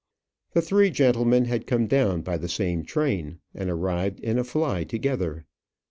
The 0.53 0.63
three 0.63 0.89
gentlemen 0.89 1.45
had 1.45 1.67
come 1.67 1.85
down 1.85 2.21
by 2.21 2.37
the 2.37 2.49
same 2.49 2.83
train, 2.83 3.37
and 3.53 3.69
arrived 3.69 4.19
in 4.19 4.39
a 4.39 4.43
fly 4.43 4.83
together. 4.83 5.45